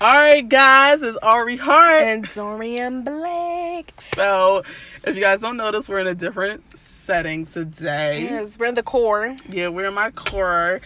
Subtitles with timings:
[0.00, 2.04] All right, guys, it's Ari Hart.
[2.04, 3.92] And Dorian Blake.
[4.14, 4.62] So,
[5.04, 8.22] if you guys don't notice, we're in a different setting today.
[8.22, 9.36] Yes, we're in the core.
[9.50, 10.80] Yeah, we're in my core.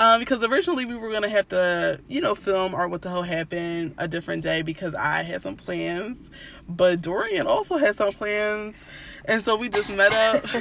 [0.00, 3.22] Um, because originally we were gonna have to, you know, film or what the hell
[3.22, 6.28] happened a different day because I had some plans,
[6.68, 8.84] but Dorian also had some plans,
[9.26, 10.44] and so we just met up.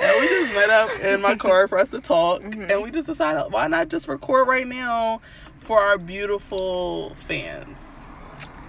[0.00, 2.70] and we just met up in my car for us to talk, Mm-hmm.
[2.72, 5.20] and we just decided why not just record right now
[5.68, 7.78] for our beautiful fans.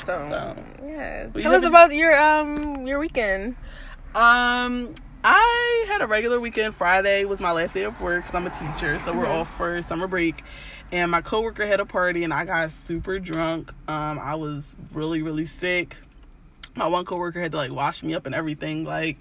[0.04, 1.28] So, So, yeah.
[1.28, 3.56] Tell us about your um your weekend.
[4.14, 6.76] Um, I had a regular weekend.
[6.76, 9.82] Friday was my last day of work because I'm a teacher, so we're off for
[9.82, 10.44] summer break.
[10.92, 13.72] And my coworker had a party, and I got super drunk.
[13.88, 15.96] Um, I was really, really sick.
[16.76, 18.84] My one coworker had to like wash me up and everything.
[18.84, 19.18] Like,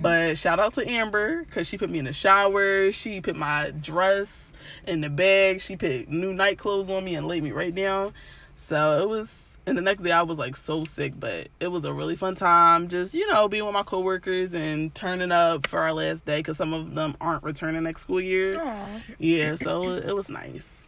[0.00, 2.92] but shout out to Amber because she put me in the shower.
[2.92, 4.45] She put my dress
[4.86, 5.60] in the bag.
[5.60, 8.12] She put new night clothes on me and laid me right down.
[8.56, 9.42] So it was.
[9.68, 12.36] And the next day I was like so sick, but it was a really fun
[12.36, 12.86] time.
[12.86, 16.56] Just you know, being with my coworkers and turning up for our last day because
[16.56, 18.56] some of them aren't returning next school year.
[18.60, 19.00] Aw.
[19.18, 20.86] Yeah, so it was nice.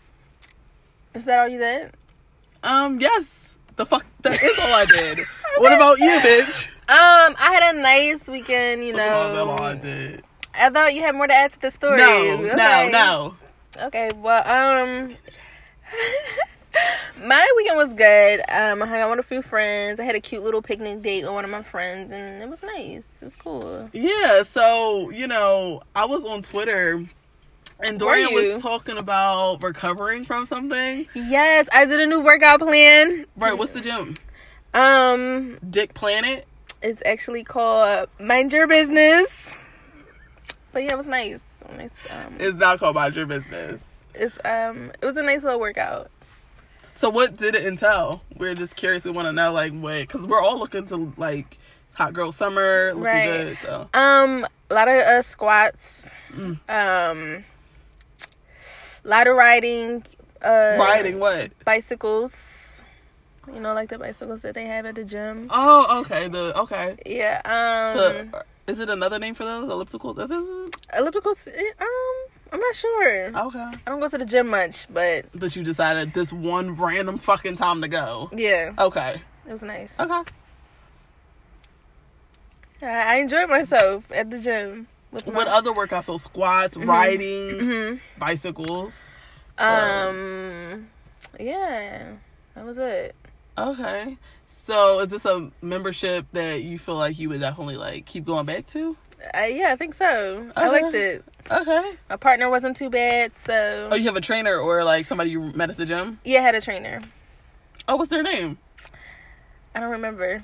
[1.15, 1.91] Is that all you did?
[2.63, 5.21] Um, yes, the fuck that is all I did.
[5.59, 6.69] What about you, bitch?
[6.89, 9.63] Um, I had a nice weekend, you Oh, that's all know.
[9.65, 10.23] I did.
[10.55, 11.97] I thought you had more to add to the story.
[11.99, 12.07] No,
[12.45, 12.55] Okay.
[12.57, 13.37] no, no.
[13.81, 15.17] Okay, well, um,
[17.27, 18.41] my weekend was good.
[18.51, 20.01] Um, I hung out with a few friends.
[20.01, 22.63] I had a cute little picnic date with one of my friends, and it was
[22.63, 23.21] nice.
[23.23, 23.89] It was cool.
[23.93, 27.05] Yeah, so you know, I was on Twitter,
[27.81, 31.07] and Dorian was talking about recovering from something.
[31.15, 33.27] Yes, I did a new workout plan.
[33.37, 33.57] Right?
[33.57, 34.15] What's the gym?
[34.75, 36.47] Um, Dick Planet.
[36.83, 39.55] it's actually called Mind Your Business.
[40.73, 41.48] But yeah, it was nice.
[41.77, 42.07] Nice.
[42.11, 43.85] Um, It's not called Mind Your Business.
[44.15, 46.11] it's um, it was a nice little workout.
[46.95, 48.23] So what did it entail?
[48.37, 49.05] We're just curious.
[49.05, 50.01] We want to know, like, what?
[50.01, 51.59] Because we're all looking to like
[51.93, 53.27] hot girl summer, looking Right.
[53.27, 53.59] good.
[53.63, 56.13] So Um, a lot of uh, squats.
[56.33, 56.59] Mm.
[56.69, 57.45] Um,
[59.05, 60.05] a lot of riding.
[60.43, 61.51] Uh, riding what?
[61.65, 62.83] bicycles.
[63.53, 65.47] You know, like the bicycles that they have at the gym.
[65.51, 66.29] Oh, okay.
[66.29, 66.97] The okay.
[67.07, 67.41] Yeah.
[67.45, 67.97] Um,
[68.33, 70.15] The is it another name for those elliptical?
[70.15, 71.49] Ellipticals.
[71.49, 71.89] eh, Um,
[72.53, 73.27] I'm not sure.
[73.47, 73.59] Okay.
[73.59, 77.57] I don't go to the gym much, but But you decided this one random fucking
[77.57, 78.31] time to go.
[78.33, 79.21] yeah, Okay.
[79.47, 79.99] it was nice.
[79.99, 80.23] Okay.
[82.83, 84.87] I, I enjoyed myself at the gym.
[85.11, 86.05] With my, What other workouts?
[86.05, 88.01] So squats, riding, Mhm.
[88.19, 88.93] bicycles.
[89.59, 90.89] Um,
[91.41, 92.13] yeah,
[92.55, 93.15] that was it.
[93.57, 94.17] Okay.
[94.51, 98.47] So is this a membership that you feel like you would definitely like keep going
[98.47, 98.97] back to?
[99.35, 100.51] Uh, yeah, I think so.
[100.57, 101.23] I liked it.
[101.51, 101.93] Okay.
[102.09, 105.41] My partner wasn't too bad, so Oh, you have a trainer or like somebody you
[105.55, 106.19] met at the gym?
[106.25, 107.03] yeah, I had a trainer.
[107.87, 108.59] Oh, what's their name?
[109.75, 110.43] I don't remember,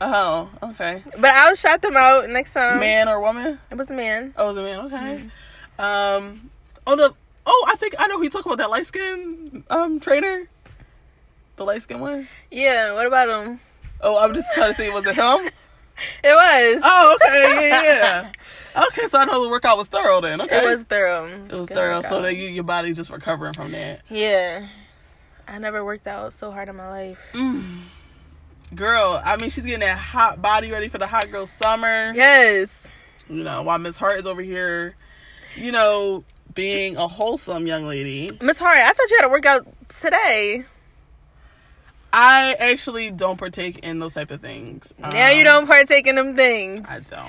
[0.00, 1.02] Oh, okay.
[1.18, 2.80] but I'll shout them out next time.
[2.80, 3.58] Man or woman?
[3.70, 4.34] it was a man.
[4.36, 4.80] Oh, it was a man.
[4.86, 5.30] Okay.
[5.78, 6.50] Um.
[6.86, 7.14] Oh, the.
[7.46, 8.58] Oh, I think I know who you talk about.
[8.58, 10.48] That light skin um trainer.
[11.56, 12.28] The light skin one.
[12.50, 13.60] Yeah, what about him?
[14.00, 14.90] Oh, I'm just trying to see.
[14.90, 15.50] Was it him?
[16.24, 16.82] It was.
[16.84, 17.68] Oh, okay.
[17.68, 18.32] Yeah,
[18.74, 18.82] yeah.
[18.88, 20.40] Okay, so I know the workout was thorough then.
[20.40, 20.58] Okay.
[20.58, 21.26] It was thorough.
[21.28, 22.02] It was Good thorough.
[22.02, 24.00] So that you, your body just recovering from that.
[24.10, 24.66] yeah,
[25.46, 27.30] I never worked out so hard in my life.
[27.32, 27.82] Mm.
[28.74, 32.12] Girl, I mean, she's getting that hot body ready for the hot girl summer.
[32.12, 32.88] Yes.
[33.28, 34.96] You know, while Miss Hart is over here,
[35.54, 38.28] you know, being a wholesome young lady.
[38.42, 40.64] Miss Hart, I thought you had a workout today.
[42.16, 44.94] I actually don't partake in those type of things.
[45.00, 46.88] now you Um, don't partake in them things.
[46.88, 47.28] I don't.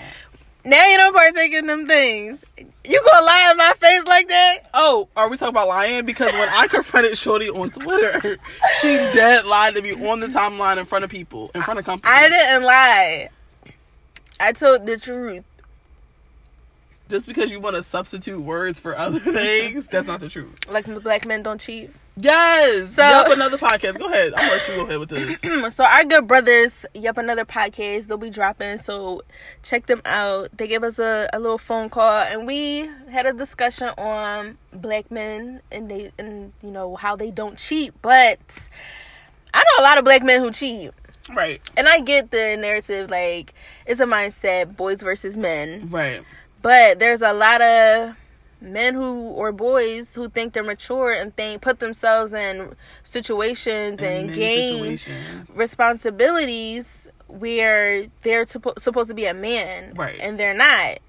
[0.64, 2.44] now you don't partake in them things.
[2.58, 4.58] You gonna lie in my face like that?
[4.76, 6.06] Oh, are we talking about lying?
[6.06, 8.38] Because when I confronted Shorty on Twitter,
[8.82, 11.86] she dead lied to me on the timeline in front of people, in front of
[11.86, 12.14] company.
[12.14, 13.30] I didn't lie.
[14.40, 15.44] I told the truth.
[17.10, 20.60] Just because you want to substitute words for other things, that's not the truth.
[20.70, 21.90] Like the black men don't cheat.
[22.18, 22.94] Yes.
[22.94, 24.00] So- Yup, another podcast.
[24.00, 24.34] Go ahead.
[24.36, 25.76] I'm gonna let you go ahead with this.
[25.76, 28.78] so our good brothers, yep, another podcast they'll be dropping.
[28.78, 29.22] So
[29.64, 30.56] check them out.
[30.58, 35.12] They gave us a, a little phone call and we had a discussion on black
[35.12, 37.94] men and they and you know how they don't cheat.
[38.02, 38.40] But
[39.54, 40.92] I know a lot of black men who cheat.
[41.36, 41.60] Right.
[41.76, 43.54] And I get the narrative like
[43.86, 45.90] it's a mindset, boys versus men.
[45.90, 46.22] Right.
[46.62, 48.16] But there's a lot of
[48.66, 54.34] men who or boys who think they're mature and think put themselves in situations and,
[54.34, 55.50] gain situations.
[55.56, 60.18] responsibilities where they're suppo- supposed to be a man Right.
[60.20, 61.00] and they're not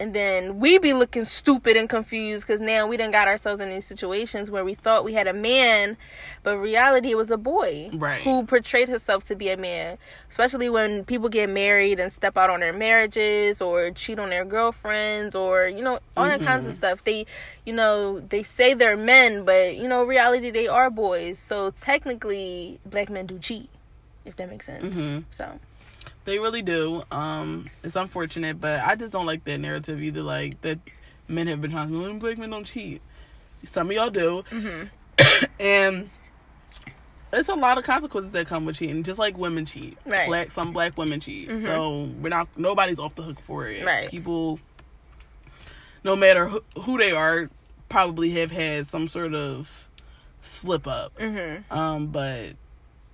[0.00, 3.68] and then we be looking stupid and confused because now we done got ourselves in
[3.70, 5.96] these situations where we thought we had a man
[6.42, 8.22] but reality was a boy Right.
[8.22, 9.98] who portrayed himself to be a man
[10.30, 14.44] especially when people get married and step out on their marriages or cheat on their
[14.46, 17.26] girlfriends or you know all that kinds of stuff they
[17.66, 22.80] you know they say they're men but you know reality they are boys so technically
[22.86, 23.68] black men do cheat
[24.24, 25.24] if that makes sense Mhm.
[25.30, 25.58] so
[26.24, 27.02] They really do.
[27.10, 30.22] Um, it's unfortunate, but I just don't like that narrative either.
[30.22, 30.78] Like that
[31.28, 33.00] men have been trying to say, black men don't cheat.
[33.64, 35.44] Some of y'all do, Mm-hmm.
[35.60, 36.10] and
[37.32, 39.02] it's a lot of consequences that come with cheating.
[39.02, 40.20] Just like women cheat, Right.
[40.20, 40.28] Mm-hmm.
[40.30, 41.50] Black some black women cheat.
[41.50, 42.48] So we're not.
[42.58, 43.84] Nobody's off the hook for it.
[43.84, 44.10] Right.
[44.10, 44.58] People,
[46.04, 47.48] no matter who, who they are,
[47.88, 49.88] probably have had some sort of
[50.42, 51.16] slip up.
[51.18, 51.72] mm-hmm.
[51.72, 52.54] Um, but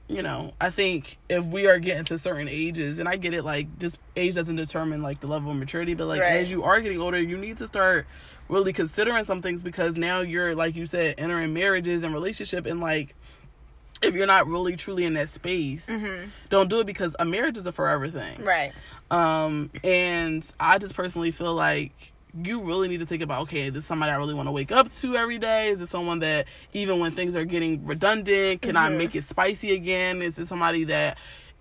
[0.09, 3.43] you know, I think if we are getting to certain ages, and I get it,
[3.45, 6.37] like just age doesn't determine like the level of maturity, but like Right.
[6.41, 8.07] as you are getting older, you need to start
[8.49, 12.81] really considering some things because now you're like you said entering marriages and relationship and
[12.81, 13.17] like
[14.03, 15.91] if you're not really truly in that space
[16.49, 18.45] don't do it because a marriage is a forever thing.
[18.45, 18.73] Right.
[19.11, 23.73] Um and i just personally feel like you really need to think about okay, is
[23.73, 25.69] this is somebody I really want to wake up to every day?
[25.69, 28.97] Is it someone that even when things are getting redundant, can I Mhm.
[28.99, 30.23] make it spicy again?
[30.23, 31.19] Is it somebody that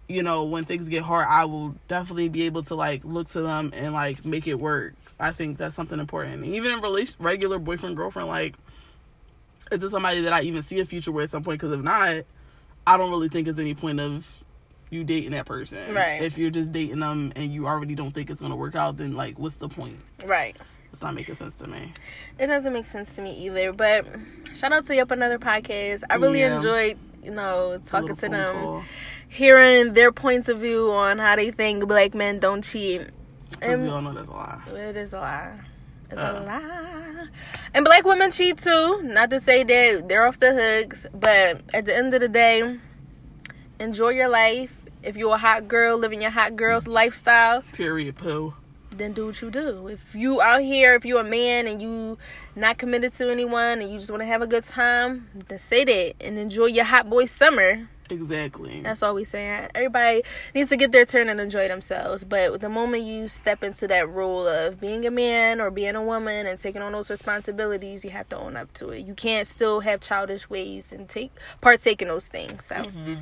[0.08, 3.42] you know when things get hard, I will definitely be able to like look to
[3.42, 4.94] them and like make it work.
[5.20, 6.46] I think that's something important.
[6.46, 8.56] Even in relation, regular boyfriend girlfriend, like
[9.72, 11.60] is this somebody that I even see a future with at some point?
[11.60, 12.24] Because if not,
[12.86, 14.44] I don't really think there's any point of
[14.90, 15.94] you dating that person.
[15.94, 16.22] Right.
[16.22, 19.14] If you're just dating them and you already don't think it's gonna work out, then
[19.14, 20.00] like, what's the point?
[20.26, 20.56] Right.
[20.94, 21.92] It's not making sense to me.
[22.40, 23.74] It doesn't make sense to me either.
[23.74, 24.06] But
[24.54, 26.04] shout out to Yup Another Podcast.
[26.10, 26.56] I really Yeah.
[26.56, 28.84] enjoyed, you know, talking to them, call.
[29.28, 33.02] hearing their points of view on how they think black men don't cheat.
[33.60, 34.62] Because we all know that's a lie.
[34.74, 35.60] it is a lie.
[36.12, 36.40] It's Uh.
[36.40, 37.28] a lie.
[37.74, 39.02] And black women cheat too.
[39.04, 42.78] Not to say that they're off the hooks, but at the end of the day,
[43.80, 44.74] enjoy your life.
[45.04, 48.16] If you're a hot girl living your hot girl's lifestyle, Period.
[48.18, 48.54] Poo.
[48.98, 49.88] then do what you do.
[49.88, 52.18] If you out here, if you're a man and you
[52.56, 55.84] not committed to anyone and you just want to have a good time, then say
[55.84, 57.88] that and enjoy your hot boy summer.
[58.10, 58.82] Exactly.
[58.82, 59.70] That's all we saying.
[59.74, 60.22] Everybody
[60.54, 62.24] needs to get their turn and enjoy themselves.
[62.24, 66.04] But the moment you step into that role of being a man or being a
[66.04, 69.06] woman and taking on those responsibilities, you have to own up to it.
[69.06, 71.32] You can't still have childish ways and take
[71.62, 72.66] partake in those things.
[72.66, 73.16] So mm-hmm.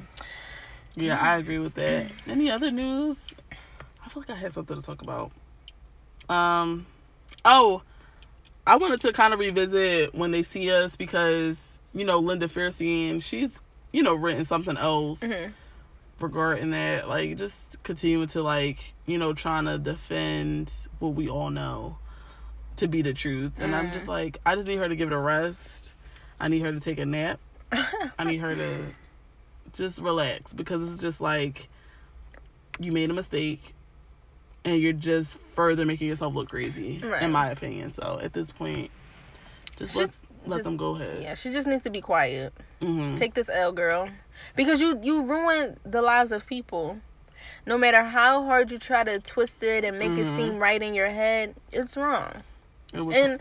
[0.96, 2.08] Yeah, I agree with that.
[2.28, 3.34] Any other news?
[4.06, 5.32] I feel like I had something to talk about.
[6.30, 6.86] Um,
[7.46, 7.82] oh,
[8.66, 13.22] I wanted to kind of revisit when they see us because you know Linda Fairstein,
[13.22, 13.60] she's
[13.92, 15.54] you know written something else Mhm.
[16.20, 21.50] regarding that, like just continuing to like you know trying to defend what we all
[21.50, 21.98] know
[22.78, 25.14] to be the truth, and I'm just like I just need her to give it
[25.14, 25.94] a rest.
[26.40, 27.40] I need her to take a nap.
[28.20, 28.86] I need her to
[29.74, 31.68] just relax because it's just like
[32.80, 33.74] you made a mistake
[34.66, 37.22] and you're just further making yourself look crazy Right.
[37.24, 38.90] in my opinion so at this point
[39.76, 40.10] just let,
[40.46, 42.54] let just- them go ahead yeah, she just needs to be quiet.
[42.82, 44.10] hmm Take this L, girl,
[44.56, 47.00] because you you ruin the lives of people.
[47.66, 50.36] No matter how hard you try to twist it and make it Mhm.
[50.38, 52.44] seem right in your head, it's wrong.
[52.94, 53.40] It was and-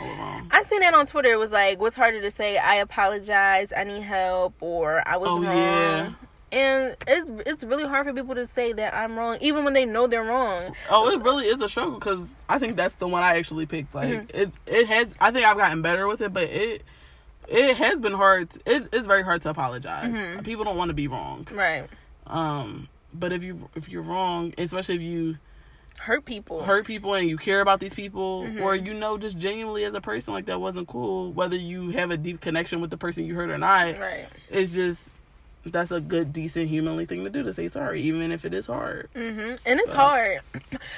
[0.50, 1.30] I seen that on Twitter.
[1.32, 2.58] It was like, what's harder to say?
[2.58, 3.72] I apologize.
[3.76, 5.56] I need help, or I was Oh, wrong.
[5.56, 6.12] yeah.
[6.54, 9.86] And it's it's really hard for people to say that I'm wrong, even when they
[9.86, 10.74] know they're wrong.
[10.90, 13.94] oh it really is a struggle because i think that's the one i actually picked
[13.94, 14.30] like Mhm.
[14.34, 16.82] it it has i think i've gotten better with it but it
[17.48, 20.44] it has been hard it, it's very hard to apologize Mhm.
[20.44, 21.88] people don't want to be wrong Right.
[22.26, 25.38] um but if you if you're wrong especially if you
[26.00, 26.62] Hurt people.
[26.64, 28.60] hurt people and you care about these people Mhm.
[28.62, 32.10] or you know just genuinely as a person like that wasn't cool whether you have
[32.10, 34.26] a deep connection with the person you hurt or not Right.
[34.50, 35.10] it's just
[35.64, 38.66] that's a good decent humanly thing to do to say sorry even if it is
[38.66, 39.96] hard hmm And it's So.
[39.96, 40.40] hard.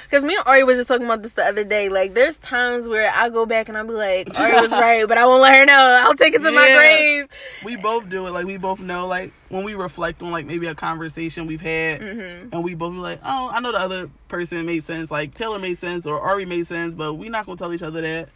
[0.03, 1.89] Because me and Ari was just talking about this the other day.
[1.89, 5.17] Like, there's times where I go back and I'll be like, Ari was right, but
[5.17, 5.99] I won't let her know.
[6.01, 7.27] I'll take it to my grave.
[7.65, 10.67] we both do it like we both know like when we reflect on like maybe
[10.67, 14.09] a conversation we've had hmm and we both be like oh i know the other
[14.27, 17.57] person made sense like taylor made sense or ari made sense but we're not gonna
[17.57, 18.29] tell each other that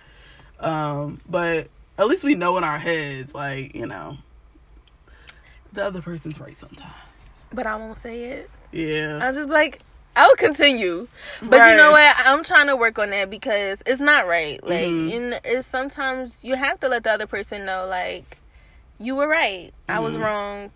[0.60, 1.68] um but
[1.98, 4.18] at least we know in our heads like you know
[5.74, 6.94] the other person's right sometimes
[7.54, 8.50] But I won't say it.
[8.72, 9.80] yeah I'll just be like,
[10.16, 11.08] I'll continue.
[11.42, 12.16] But you know what?
[12.26, 14.62] I'm trying to work on that because it's not right.
[14.64, 15.04] Like, Mhm.
[15.06, 18.38] you kn- it's sometimes you have to let the other person know, like,
[19.00, 19.72] you were right.
[19.88, 20.22] I was Mhm.
[20.24, 20.72] wrong.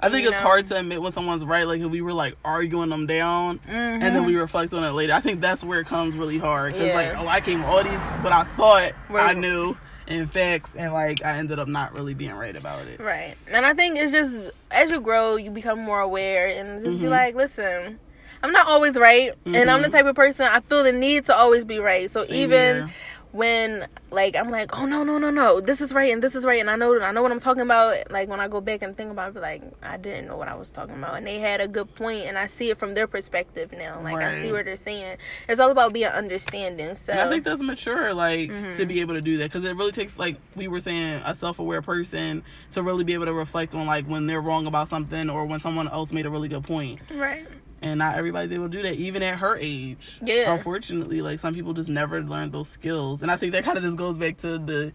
[0.00, 0.42] I think You it's know?
[0.46, 1.64] hard to admit when someone's right.
[1.68, 5.12] Like if we were like arguing them down, and then we reflect on it later.
[5.12, 6.72] I think that's where it comes really hard.
[6.72, 6.88] Cause Mm-hmm.
[6.88, 6.94] Yeah.
[7.12, 9.76] like, oh, I came all these, but I thought Were- I knew
[10.10, 13.00] in facts, and like I ended up not really being right about it.
[13.00, 13.34] Right.
[13.50, 14.40] And I think it's just
[14.70, 17.10] as you grow, you become more aware and just be Mhm.
[17.10, 17.98] like, listen,
[18.42, 19.32] I'm not always right.
[19.46, 19.92] And I'm the Mhm.
[19.92, 22.10] type of person I feel the need to always be right.
[22.10, 22.90] So Same even here.
[23.32, 26.44] When like I'm like, oh no, no, no, no, this is right and this is
[26.44, 28.10] right and I know I know what I'm talking about.
[28.10, 30.54] Like when I go back and think about it, like, I didn't know what I
[30.54, 31.16] was talking about.
[31.16, 34.00] And they had a good point and I see it from their perspective now.
[34.02, 34.52] Like I see Right.
[34.52, 35.16] what they're saying.
[35.48, 36.94] It's all about being understanding.
[36.96, 38.74] So And I think that's mature, like Mm-hmm.
[38.78, 41.34] to be able to do that, because it really takes, like we were saying, a
[41.34, 45.30] self-aware person to really be able to reflect on like when they're wrong about something
[45.30, 47.00] or when someone else made a really good point.
[47.14, 47.46] right.
[47.82, 50.18] And not everybody's able to do that, even at her age.
[50.22, 50.52] Yeah.
[50.54, 53.82] Unfortunately, like some people just never learn those skills, and I think that kind of
[53.84, 54.92] just goes back to the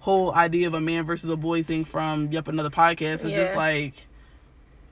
[0.00, 3.24] whole idea of a man versus a boy thing from Yep Another Podcast.
[3.24, 3.42] It's Yeah.
[3.44, 4.06] just like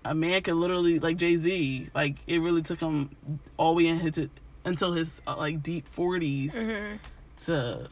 [0.04, 3.10] a man can literally like Jay Z, like it really took him
[3.56, 4.28] all the way in his,
[4.64, 6.96] until his uh, like deep 40s hmm
[7.44, 7.88] to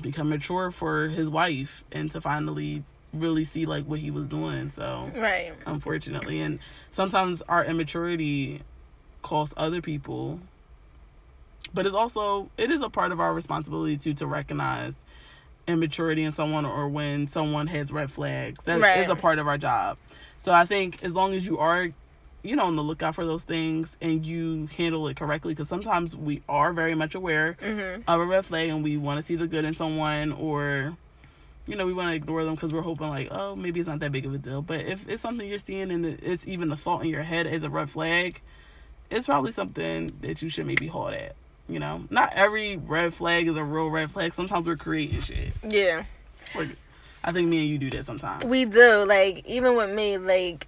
[0.00, 4.70] become mature for his wife and to finally really see like what he was doing.
[4.70, 5.52] So Right.
[5.66, 6.58] unfortunately, and
[6.90, 8.60] sometimes our immaturity
[9.22, 10.40] costs other people,
[11.72, 14.94] but it's also it is a part of our responsibility to to recognize
[15.66, 18.62] immaturity in someone or when someone has red flags.
[18.64, 18.96] That is Right.
[18.96, 19.96] is a part of our job.
[20.38, 21.88] So I think as long as you are
[22.42, 26.14] you know on the lookout for those things and you handle it correctly because sometimes
[26.14, 29.34] we are very much aware hmm of a red flag and we want to see
[29.34, 30.94] the good in someone or
[31.66, 34.00] you know we want to ignore them because we're hoping like oh maybe it's not
[34.00, 34.62] that big of a deal.
[34.62, 37.62] But if it's something you're seeing and it's even a thought in your head as
[37.62, 38.40] a red flag
[39.10, 41.36] it's probably something that you should maybe halt at
[41.68, 42.04] you know?
[42.10, 44.34] Not every red flag is a real red flag.
[44.34, 45.52] Sometimes we're creating shit.
[45.66, 46.04] Yeah.
[46.54, 46.76] We're-
[47.26, 48.44] i think me and you do that sometimes.
[48.44, 49.04] We do.
[49.06, 50.66] Like, even with me, like,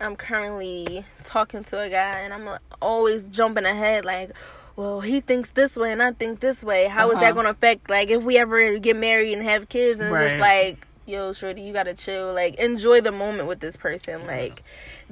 [0.00, 4.30] I'm currently talking to a guy and I'm uh, always jumping ahead, like,
[4.78, 6.86] well, he thinks this way and I think this way.
[6.86, 7.20] How is Uh-huh.
[7.24, 9.98] that going to affect, like, if we ever get married and have kids?
[9.98, 12.32] And it's just like, yo, Shorty, you got to chill.
[12.32, 14.24] Like, enjoy the moment with this person.
[14.28, 14.62] Like,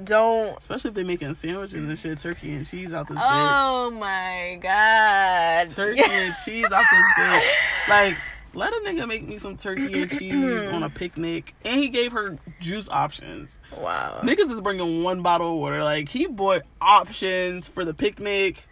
[0.01, 0.57] don't.
[0.57, 4.57] especially if they're making sandwiches and shit turkey and cheese out this bitch Oh my
[4.61, 5.67] God.
[5.69, 7.49] turkey and cheese out this bitch.
[7.89, 8.17] Like,
[8.53, 11.53] let a nigga make me some turkey and cheese on a picnic.
[11.65, 13.59] And he gave her juice options.
[13.77, 14.21] wow.
[14.23, 15.83] Niggas is bringing one bottle of water.
[15.83, 18.63] Like, he bought options for the picnic.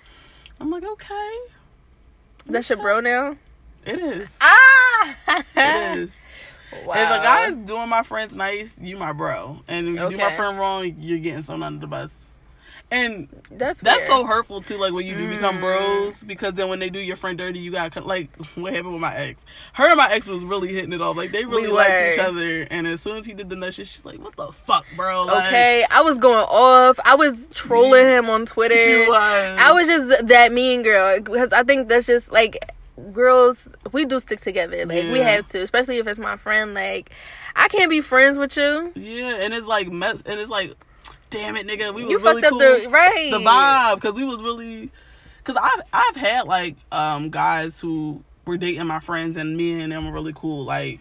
[0.59, 1.37] I'm like, okay.
[2.45, 3.37] That's your bro now?
[3.85, 4.37] It is.
[4.41, 5.43] Ah!
[5.55, 6.15] It is.
[6.71, 6.93] Wow.
[6.93, 9.61] If a guy's doing my friends nice, you my bro.
[9.67, 10.35] And if you do my Okay.
[10.35, 12.13] friend wrong, you're getting thrown under the bus.
[12.95, 14.07] And That's That's weird.
[14.09, 14.77] so hurtful too.
[14.77, 15.61] Like when you do become Mm.
[15.61, 19.01] bros, because then when they do your friend dirty, you got like what happened with
[19.01, 19.43] my ex.
[19.73, 21.17] Her and my ex was really hitting it off.
[21.17, 22.67] Like they really We liked each other.
[22.71, 25.25] And as soon as he did the nut shit, she's like, "What the fuck, bro?"
[25.25, 26.99] Like, Okay, I was going off.
[27.05, 28.77] I was trolling him on Twitter.
[28.77, 29.57] she was.
[29.59, 32.57] I was just that mean girl because I think that's just like
[33.11, 33.67] girls.
[33.91, 34.85] We do stick together.
[34.85, 36.73] Like we have to, especially if it's my friend.
[36.73, 37.11] Like
[37.55, 38.91] I can't be friends with you.
[38.95, 40.73] Yeah, and it's like mess, and it's like,
[41.29, 42.61] damn it, nigga, we was You really fucked cool.
[42.61, 44.89] up the right the vibe because we was really
[45.43, 49.91] because I've I've had like um guys who were dating my friends and me and
[49.91, 50.99] them were really cool like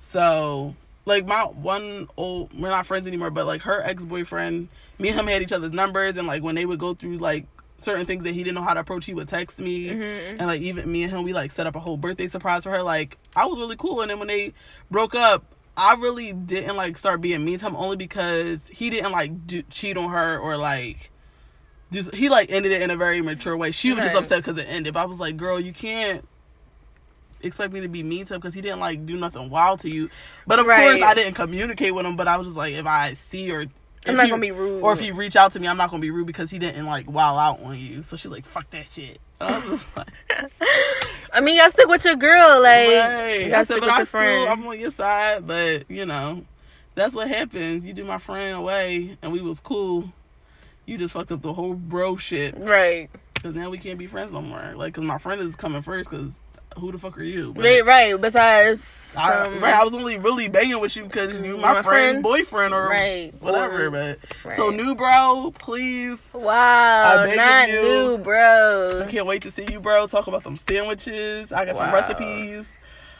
[0.00, 4.68] so like my one old we're not friends anymore but like her ex boyfriend
[4.98, 7.44] me and him had each other's numbers and like when they would go through like
[7.78, 10.30] certain things that he didn't know how to approach he would text me Mhm.
[10.38, 12.70] and like even me and him we like set up a whole birthday surprise for
[12.70, 14.54] her like I was really cool and then when they
[14.90, 15.44] broke up
[15.76, 19.62] I really didn't like start being mean to him only because he didn't like do,
[19.70, 21.10] cheat on her or like
[21.90, 23.70] do he like ended it in a very mature way.
[23.72, 24.94] She was just upset because it ended.
[24.94, 26.26] But I was like, girl, you can't
[27.42, 29.90] expect me to be mean to him because he didn't like do nothing wild to
[29.90, 30.08] you.
[30.46, 30.98] But of Right.
[30.98, 32.16] course, I didn't communicate with him.
[32.16, 33.70] But I was just like, if I see or I'm
[34.06, 34.82] if not he- gonna be rude.
[34.82, 36.86] or if he reach out to me, I'm not gonna be rude because he didn't
[36.86, 38.02] like wild out on you.
[38.02, 39.18] So she's like, fuck that shit.
[39.40, 40.08] I was just like,
[41.32, 42.60] I mean, y'all stick with your girl.
[42.62, 43.40] Like right.
[43.40, 44.48] you I gotta said, stick but with your still, friend.
[44.50, 46.44] I'm on your side, but you know,
[46.94, 47.84] that's what happens.
[47.84, 50.12] You do my friend away, and we was cool.
[50.86, 52.54] You just fucked up the whole bro shit.
[52.58, 53.10] right,
[53.42, 54.72] Cause now we can't be friends no more.
[54.76, 56.10] Like, cause my friend is coming first.
[56.10, 56.38] Cause
[56.76, 57.52] who the fuck are you?
[57.52, 58.20] But right, right.
[58.20, 61.82] Besides, I, right, I was only really banging with you because you You my, my
[61.82, 62.22] friend, friend?
[62.22, 63.90] boyfriend, or Right, whatever.
[63.90, 64.56] but right.
[64.56, 66.20] so new bro, please.
[66.34, 66.52] wow,
[67.22, 67.82] I beg of not you.
[67.82, 70.06] new, I can't wait to see you, bro.
[70.06, 71.52] Talk about them sandwiches.
[71.52, 72.70] I got some recipes.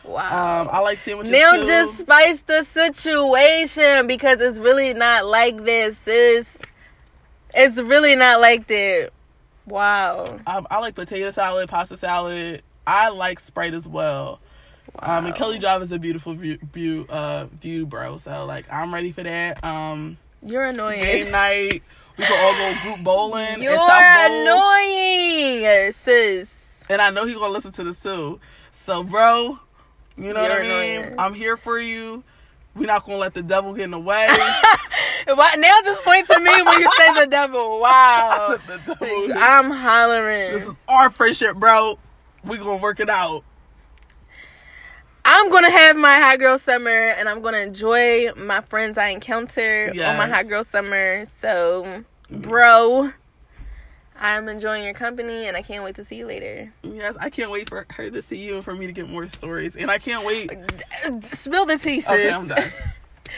[0.05, 0.63] Wow.
[0.63, 1.67] Um, I like sandwiches Now too.
[1.67, 6.59] just spice the situation because it's really not like this, sis.
[7.55, 9.11] It's really not like that.
[9.67, 10.25] Wow.
[10.47, 12.63] Um, I like potato salad, pasta salad.
[12.87, 14.41] I like Sprite as well.
[15.01, 18.19] Um, and Kelly Drive is a beautiful view, view, uh, view, bro.
[18.19, 19.63] So like, I'm ready for that.
[19.65, 21.03] Um, You're annoying.
[21.03, 21.83] game night.
[22.17, 23.63] We can all go group bowling.
[23.63, 26.87] You're annoying, sis.
[26.89, 28.41] And I know he's gonna listen to this too.
[28.85, 29.59] So, bro,
[30.17, 31.01] you know You're what I mean?
[31.03, 31.15] annoying.
[31.19, 32.23] I'm here for you.
[32.75, 34.29] We're not gonna let the devil get in the way.
[35.27, 37.59] Why, now just point to me when you say the devil.
[37.81, 38.57] Wow.
[38.67, 39.33] the devil.
[39.37, 40.53] I'm hollering.
[40.53, 41.99] This is our friendship, bro.
[42.47, 43.43] We gonna work it out.
[45.25, 49.89] I'm gonna have my hot girl summer and I'm gonna enjoy my friends I encounter
[49.91, 50.31] on my Yes.
[50.35, 51.25] hot girl summer.
[51.25, 53.13] So, bro,
[54.21, 56.73] I'm enjoying your company and I can't wait to see you later.
[56.85, 59.29] Yes, I can't wait for her to see you and for me to get more
[59.29, 59.75] stories.
[59.75, 60.51] And I can't wait.
[61.25, 62.09] Spill the tea, sis.
[62.13, 62.59] Okay, I'm done.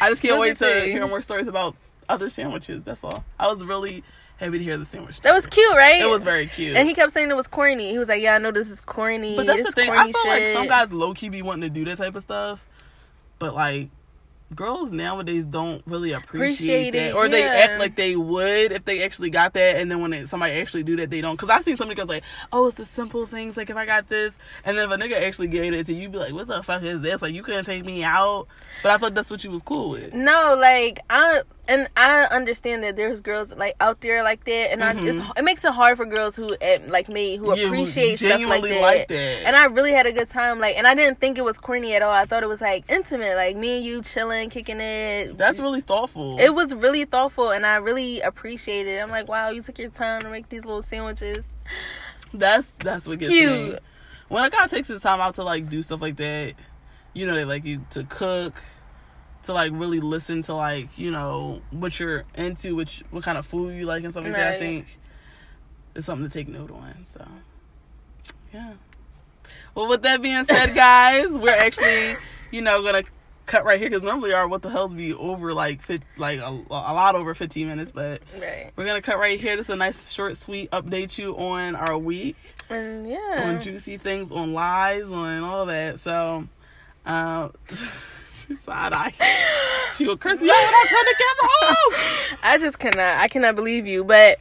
[0.01, 0.93] I just can't Spill wait to tea.
[0.93, 1.75] hear more stories about
[2.11, 2.85] other sandwiches.
[2.85, 3.25] That's all.
[3.39, 4.05] I was really
[4.39, 5.21] happy to hear the sandwich.
[5.21, 6.01] That was cute, right?
[6.01, 6.77] It was very cute.
[6.77, 7.91] And he kept saying it was corny.
[7.91, 9.37] He was like, "Yeah, I know this is corny.
[9.37, 9.93] but that's it's the thing.
[9.93, 12.15] corny I feel shit." like some guys low key be wanting to do that type
[12.15, 12.67] of stuff,
[13.39, 13.91] but like
[14.55, 18.85] girls nowadays don't really appreciate, Appreciate that, it, or they act like they would if
[18.85, 21.37] they actually got that, and then when they, somebody actually do that, they don't.
[21.37, 23.57] Because I've seen some girls like, oh, it's the simple things.
[23.57, 26.03] Like if I got this, and then if a nigga actually gave it to you,
[26.03, 27.21] you be like, what the fuck is this?
[27.23, 28.47] Like you couldn't take me out.
[28.83, 30.15] But I thought that's what you was cool with.
[30.15, 34.83] No, like I and I understand that there's girls like out there like that, and
[34.83, 36.57] I, it's, it makes it hard for girls who
[36.89, 37.57] like me who Mm-hmm.
[37.57, 38.83] Yeah, who appreciate stuff like that.
[38.83, 39.43] like that.
[39.47, 40.59] And I really had a good time.
[40.59, 42.11] Like, and I didn't think it was corny at all.
[42.13, 45.37] I thought it was like intimate, like me and you chilling, kicking it.
[45.39, 46.39] That's really thoughtful.
[46.39, 49.03] It was really thoughtful, and I really appreciated it.
[49.03, 51.49] I'm like, wow, you took your time to make these little sandwiches.
[52.35, 53.73] That's that's what gets Cute.
[53.75, 53.79] me.
[54.29, 56.53] When a guy takes his time out to like do stuff like that,
[57.15, 58.55] you know they like you to cook,
[59.45, 63.47] to like really listen to like you know what you're into, which what kind of
[63.47, 64.55] food you like and stuff like that.
[64.55, 64.99] I think
[65.95, 67.05] it's something to take note on.
[67.05, 67.27] So
[68.53, 68.75] yeah.
[69.75, 72.17] Well, with that being said, guys, we're actually
[72.51, 73.03] you know gonna
[73.47, 76.49] cut right here because normally our what the hell's be over like fit like a,
[76.71, 78.71] a lot over 15 minutes, but Right.
[78.77, 79.57] we're gonna cut right here.
[79.57, 82.37] This is a nice short, sweet update you on our week
[82.69, 83.45] And yeah.
[83.47, 86.01] on juicy things, on lies, on all that.
[86.01, 86.47] So,
[87.07, 87.53] um,
[88.49, 89.13] she side eye.
[89.97, 92.39] She go curse me out when I turn the camera off.
[92.43, 93.19] I just cannot.
[93.23, 94.05] I cannot believe you.
[94.05, 94.39] But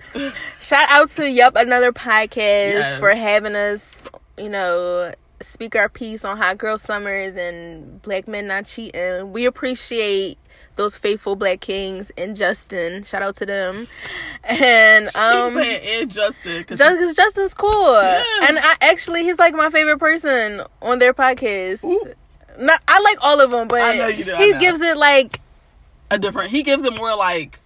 [0.60, 2.38] shout out to Yup Another Podcast
[2.80, 3.00] Yes.
[3.00, 4.08] for having us.
[4.38, 9.34] You know, speak our piece on Hot Girl Summers and Black Men Not Cheating.
[9.34, 10.38] We appreciate
[10.76, 13.02] those faithful Black Kings and Justin.
[13.02, 13.88] Shout out to them.
[14.44, 15.54] And um.
[15.54, 16.64] saying and Justin.
[16.66, 16.78] 'cause
[17.16, 18.24] Justin's cool, Yeah.
[18.44, 21.84] and I actually he's like my favorite person on their podcast.
[21.84, 22.14] Ooh.
[22.60, 24.98] Not, I like all of them, but I know you do, I he gives it
[24.98, 25.40] like
[26.10, 26.52] a different.
[26.52, 27.60] He gives it more like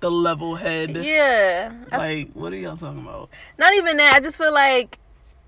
[0.00, 0.90] the level head.
[0.96, 3.30] yeah, I Like what are y'all talking about?
[3.58, 4.14] Not even that.
[4.14, 4.98] I just feel like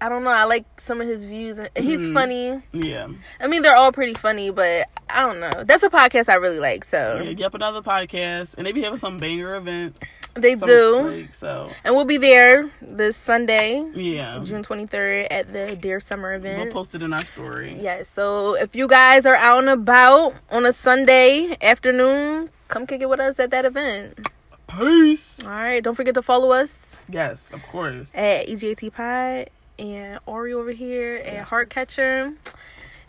[0.00, 0.30] I don't know.
[0.30, 1.58] I like some of his views.
[1.74, 2.12] He's Mhm.
[2.14, 2.62] funny.
[2.72, 3.08] Yeah.
[3.40, 5.64] I mean, they're all pretty funny, but I don't know.
[5.64, 6.84] That's a podcast I really like.
[6.84, 7.30] So yeah.
[7.30, 7.54] Yep.
[7.54, 9.98] Another podcast, and they be having some banger events.
[10.34, 14.38] they some- do, Like, so and we'll be there this Sunday, yeah.
[14.44, 16.64] June twenty third, at the Dear Summer event.
[16.64, 17.74] We'll post it in our story.
[17.80, 18.10] Yes.
[18.10, 23.08] So if you guys are out and about on a Sunday afternoon, come kick it
[23.08, 24.28] with us at that event.
[24.68, 25.38] Peace.
[25.44, 25.82] All right.
[25.82, 26.76] Don't forget to follow us
[27.08, 28.10] Yes, of course.
[28.14, 32.34] at E EJT Pod and Ori over here at Heartcatcher.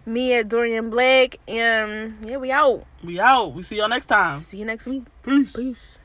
[0.06, 1.40] Me at Dorian Blake.
[1.48, 2.86] And yeah, we out.
[3.04, 3.54] We out.
[3.54, 4.40] We see y'all next time.
[4.40, 5.04] See you next week.
[5.24, 5.54] Peace.
[5.54, 6.00] Peace.